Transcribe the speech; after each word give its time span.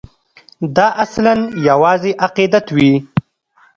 دا 0.75 0.87
اصلاً 1.03 1.33
یوازې 1.69 2.11
عقیدت 2.25 2.65
وي. 2.75 2.93